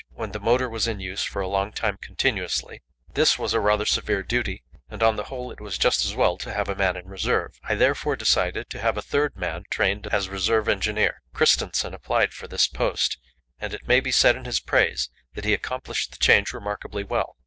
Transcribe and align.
When 0.15 0.31
the 0.31 0.39
motor 0.39 0.67
was 0.67 0.87
in 0.87 0.99
use 0.99 1.23
for 1.23 1.43
a 1.43 1.47
long 1.47 1.71
time 1.73 1.99
continuously, 2.01 2.81
this 3.13 3.37
was 3.37 3.53
a 3.53 3.59
rather 3.59 3.85
severe 3.85 4.23
duty, 4.23 4.63
and 4.89 5.03
on 5.03 5.15
the 5.15 5.25
whole 5.25 5.51
it 5.51 5.61
was 5.61 5.77
just 5.77 6.03
as 6.05 6.15
well 6.15 6.39
to 6.39 6.51
have 6.51 6.67
a 6.67 6.73
man 6.73 6.97
in 6.97 7.07
reserve. 7.07 7.59
I 7.61 7.75
therefore 7.75 8.15
decided 8.15 8.67
to 8.71 8.79
have 8.81 8.97
a 8.97 9.03
third 9.03 9.35
man 9.35 9.65
trained 9.69 10.07
as 10.07 10.27
reserve 10.27 10.67
engineer. 10.67 11.21
Kristensen 11.35 11.93
applied 11.93 12.33
for 12.33 12.47
this 12.47 12.65
post, 12.67 13.19
and 13.59 13.75
it 13.75 13.87
may 13.87 13.99
be 13.99 14.11
said 14.11 14.35
in 14.35 14.45
his 14.45 14.59
praise 14.59 15.11
that 15.35 15.45
he 15.45 15.53
accomplished 15.53 16.11
the 16.13 16.17
change 16.17 16.51
remarkably 16.51 17.03
well. 17.03 17.35